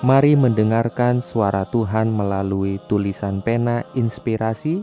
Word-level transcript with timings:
Mari 0.00 0.32
mendengarkan 0.32 1.20
suara 1.20 1.68
Tuhan 1.68 2.08
melalui 2.08 2.80
tulisan 2.88 3.44
pena 3.44 3.84
inspirasi 3.92 4.80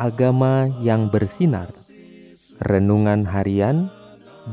agama 0.00 0.72
yang 0.80 1.12
bersinar. 1.12 1.68
Renungan 2.64 3.28
harian 3.28 3.92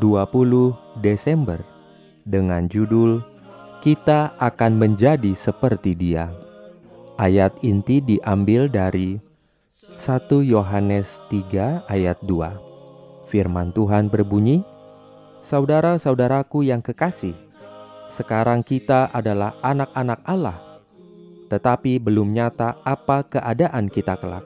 20 0.04 1.00
Desember 1.00 1.64
dengan 2.28 2.68
judul 2.68 3.24
Kita 3.80 4.36
akan 4.36 4.76
menjadi 4.76 5.32
seperti 5.32 5.96
Dia. 5.96 6.28
Ayat 7.16 7.56
inti 7.64 8.04
diambil 8.04 8.68
dari 8.68 9.16
1 9.96 9.96
Yohanes 10.44 11.24
3 11.32 11.88
ayat 11.88 12.20
2. 12.20 13.32
Firman 13.32 13.72
Tuhan 13.72 14.12
berbunyi, 14.12 14.60
Saudara-saudaraku 15.40 16.68
yang 16.68 16.84
kekasih, 16.84 17.45
sekarang 18.14 18.62
kita 18.62 19.10
adalah 19.12 19.58
anak-anak 19.62 20.20
Allah, 20.26 20.58
tetapi 21.52 22.02
belum 22.02 22.34
nyata 22.34 22.82
apa 22.82 23.26
keadaan 23.26 23.88
kita 23.92 24.18
kelak. 24.18 24.46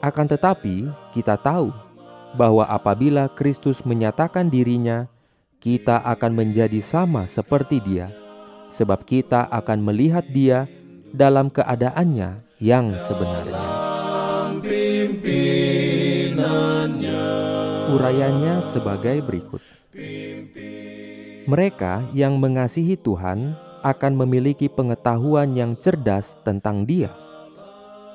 Akan 0.00 0.24
tetapi, 0.24 0.88
kita 1.12 1.36
tahu 1.36 1.70
bahwa 2.34 2.64
apabila 2.64 3.28
Kristus 3.28 3.84
menyatakan 3.84 4.48
dirinya, 4.48 5.10
kita 5.60 6.00
akan 6.00 6.32
menjadi 6.32 6.80
sama 6.80 7.28
seperti 7.28 7.84
Dia, 7.84 8.08
sebab 8.72 9.04
kita 9.04 9.44
akan 9.52 9.84
melihat 9.84 10.24
Dia 10.24 10.64
dalam 11.12 11.52
keadaannya 11.52 12.40
yang 12.62 12.96
sebenarnya. 12.96 13.64
Urayanya 17.90 18.62
sebagai 18.64 19.18
berikut. 19.20 19.60
Mereka 21.48 22.12
yang 22.12 22.36
mengasihi 22.36 23.00
Tuhan 23.00 23.56
akan 23.80 24.12
memiliki 24.12 24.68
pengetahuan 24.68 25.56
yang 25.56 25.72
cerdas 25.80 26.36
tentang 26.44 26.84
Dia. 26.84 27.08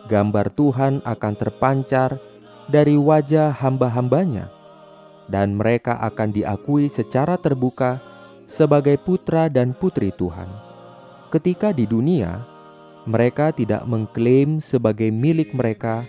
Gambar 0.05 0.53
Tuhan 0.53 1.01
akan 1.01 1.33
terpancar 1.33 2.21
dari 2.69 2.93
wajah 2.93 3.49
hamba-hambanya, 3.49 4.53
dan 5.25 5.57
mereka 5.57 5.97
akan 6.05 6.29
diakui 6.37 6.85
secara 6.85 7.41
terbuka 7.41 7.97
sebagai 8.45 9.01
putra 9.01 9.49
dan 9.49 9.73
putri 9.73 10.13
Tuhan. 10.13 10.45
Ketika 11.33 11.73
di 11.73 11.89
dunia, 11.89 12.45
mereka 13.09 13.49
tidak 13.49 13.89
mengklaim 13.89 14.61
sebagai 14.61 15.09
milik 15.09 15.49
mereka, 15.57 16.05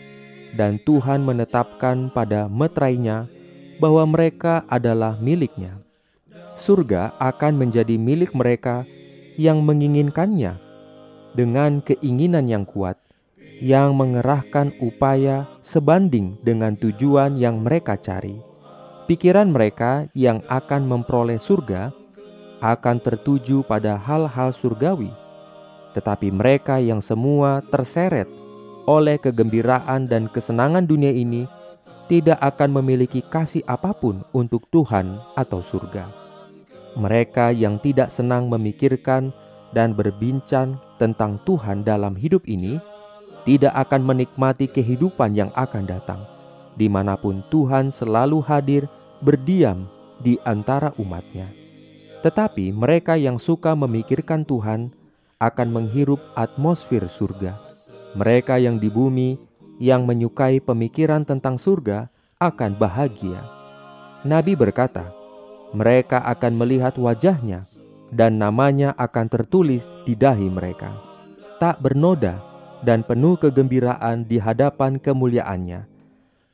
dan 0.53 0.77
Tuhan 0.85 1.25
menetapkan 1.25 2.13
pada 2.13 2.45
meterainya 2.45 3.25
bahwa 3.81 4.05
mereka 4.05 4.69
adalah 4.69 5.17
miliknya 5.17 5.86
surga 6.57 7.15
akan 7.21 7.61
menjadi 7.61 8.01
milik 8.01 8.33
mereka 8.33 8.89
yang 9.37 9.61
menginginkannya 9.63 10.57
dengan 11.37 11.85
keinginan 11.85 12.49
yang 12.49 12.65
kuat 12.65 12.97
yang 13.61 13.97
mengerahkan 13.97 14.73
upaya 14.85 15.49
sebanding 15.65 16.37
dengan 16.45 16.77
tujuan 16.77 17.41
yang 17.41 17.65
mereka 17.65 17.97
cari. 17.97 18.37
Pikiran 19.09 19.49
mereka 19.49 20.11
yang 20.13 20.45
akan 20.51 20.85
memperoleh 20.85 21.41
surga 21.41 21.95
akan 22.61 22.97
tertuju 23.01 23.63
pada 23.65 23.97
hal-hal 23.97 24.51
surgawi, 24.53 25.13
tetapi 25.95 26.29
mereka 26.35 26.83
yang 26.83 27.01
semua 27.01 27.65
terseret 27.71 28.29
oleh 28.85 29.17
kegembiraan 29.17 30.11
dan 30.11 30.29
kesenangan 30.29 30.85
dunia 30.85 31.13
ini 31.13 31.49
tidak 32.13 32.39
akan 32.39 32.83
memiliki 32.83 33.25
kasih 33.25 33.65
apa 33.67 33.95
pun 33.97 34.23
untuk 34.37 34.69
Tuhan 34.71 35.19
atau 35.35 35.59
surga 35.65 36.26
mereka 36.97 37.53
yang 37.53 37.77
tidak 37.79 38.09
senang 38.09 38.49
memikirkan 38.49 39.31
dan 39.77 39.93
berbincang 39.93 40.81
tentang 40.97 41.37
Tuhan 41.45 41.85
dalam 41.85 42.17
hidup 42.17 42.49
ini 42.49 42.81
tidak 43.45 43.77
akan 43.77 44.03
menikmati 44.03 44.67
kehidupan 44.67 45.37
yang 45.37 45.53
akan 45.53 45.85
datang, 45.87 46.25
di 46.75 46.89
mana 46.89 47.15
pun 47.15 47.45
Tuhan 47.53 47.93
selalu 47.93 48.43
hadir 48.43 48.89
berdiam 49.21 49.87
di 50.25 50.41
antara 50.43 50.91
umatnya. 50.97 51.53
Tetapi 52.25 52.73
mereka 52.73 53.15
yang 53.15 53.37
suka 53.37 53.77
memikirkan 53.77 54.43
Tuhan 54.43 54.91
akan 55.37 55.69
menghirup 55.69 56.19
atmosfer 56.33 57.05
surga. 57.07 57.61
Mereka 58.17 58.57
yang 58.57 58.81
di 58.81 58.89
bumi 58.89 59.37
yang 59.77 60.09
menyukai 60.09 60.65
pemikiran 60.65 61.29
tentang 61.29 61.61
surga 61.61 62.09
akan 62.41 62.73
bahagia. 62.81 63.45
Nabi 64.25 64.57
berkata, 64.57 65.13
mereka 65.77 66.25
akan 66.25 66.57
melihat 66.57 66.97
wajahnya 66.97 67.61
dan 68.09 68.41
namanya 68.41 68.97
akan 68.97 69.29
tertulis 69.29 69.85
di 70.09 70.17
dahi 70.17 70.49
mereka. 70.49 70.97
Tak 71.61 71.85
bernoda 71.85 72.41
dan 72.81 73.05
penuh 73.05 73.37
kegembiraan 73.37 74.25
di 74.25 74.41
hadapan 74.41 74.97
kemuliaannya. 74.97 75.85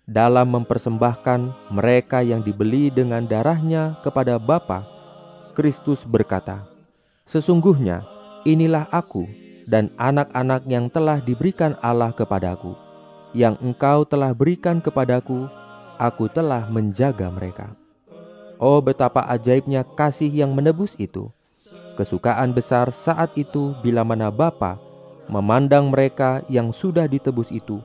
Dalam 0.02 0.50
mempersembahkan 0.50 1.70
mereka 1.70 2.26
yang 2.26 2.42
dibeli 2.42 2.90
dengan 2.90 3.22
darahnya 3.22 4.02
kepada 4.02 4.34
Bapa, 4.42 4.82
Kristus 5.54 6.02
berkata, 6.02 6.66
Sesungguhnya 7.22 8.02
inilah 8.42 8.90
aku 8.90 9.22
dan 9.70 9.94
anak-anak 9.94 10.66
yang 10.66 10.90
telah 10.90 11.22
diberikan 11.22 11.78
Allah 11.78 12.10
kepadaku, 12.10 12.74
yang 13.30 13.54
engkau 13.62 14.02
telah 14.02 14.34
berikan 14.34 14.82
kepadaku, 14.82 15.46
aku 16.02 16.26
telah 16.26 16.66
menjaga 16.66 17.30
mereka. 17.30 17.70
Oh 18.62 18.78
betapa 18.78 19.26
ajaibnya 19.26 19.82
kasih 19.82 20.30
yang 20.30 20.54
menebus 20.54 20.94
itu. 20.94 21.34
Kesukaan 21.98 22.54
besar 22.54 22.94
saat 22.94 23.34
itu 23.34 23.74
bila 23.82 24.06
mana 24.06 24.30
Bapa 24.30 24.78
memandang 25.26 25.90
mereka 25.90 26.46
yang 26.46 26.70
sudah 26.70 27.10
ditebus 27.10 27.50
itu 27.50 27.82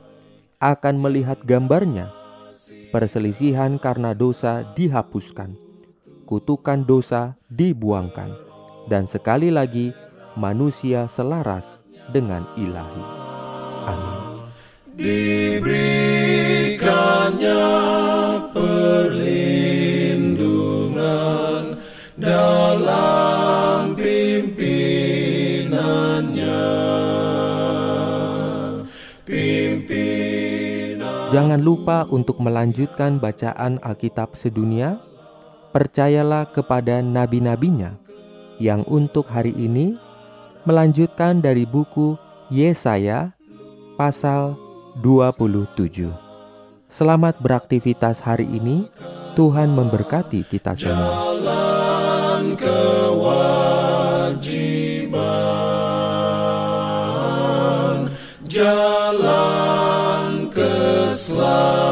akan 0.62 1.02
melihat 1.02 1.42
gambarnya. 1.42 2.14
Perselisihan 2.94 3.74
karena 3.82 4.14
dosa 4.14 4.62
dihapuskan. 4.78 5.58
Kutukan 6.30 6.86
dosa 6.86 7.34
dibuangkan. 7.50 8.38
Dan 8.86 9.10
sekali 9.10 9.50
lagi 9.50 9.90
manusia 10.38 11.10
selaras 11.10 11.82
dengan 12.14 12.46
ilahi. 12.54 13.04
Amin. 13.82 14.16
Diberikannya 14.94 16.17
Jangan 31.28 31.60
lupa 31.62 32.08
untuk 32.10 32.42
melanjutkan 32.42 33.22
bacaan 33.22 33.78
Alkitab 33.86 34.34
sedunia. 34.34 34.98
Percayalah 35.68 36.48
kepada 36.50 37.04
nabi-nabinya 37.04 37.94
yang 38.58 38.82
untuk 38.88 39.28
hari 39.30 39.52
ini 39.54 39.94
melanjutkan 40.66 41.38
dari 41.38 41.62
buku 41.68 42.18
Yesaya 42.50 43.36
pasal 43.94 44.56
27. 45.04 46.08
Selamat 46.88 47.36
beraktivitas 47.38 48.18
hari 48.18 48.48
ini. 48.48 48.88
Tuhan 49.38 49.70
memberkati 49.70 50.42
kita 50.50 50.74
semua. 50.74 51.30
Jalan 51.38 52.58
kewajiban, 52.58 54.38
Love. 61.30 61.87